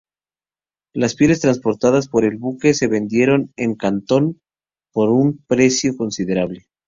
Las 0.95 1.13
pieles 1.13 1.41
transportadas 1.41 2.07
por 2.07 2.25
el 2.25 2.35
buque 2.37 2.73
se 2.73 2.87
vendieron 2.87 3.53
en 3.55 3.75
Cantón 3.75 4.41
por 4.91 5.09
un 5.09 5.43
precio 5.47 5.95
considerable. 5.95 6.65